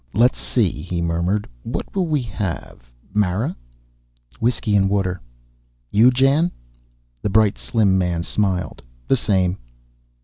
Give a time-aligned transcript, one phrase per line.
[0.15, 1.47] "Let's see," he murmured.
[1.61, 2.91] "What will we have?
[3.13, 3.55] Mara?"
[4.39, 5.21] "Whiskey and water."
[5.91, 6.51] "You, Jan?"
[7.21, 8.81] The bright slim man smiled.
[9.07, 9.59] "The same."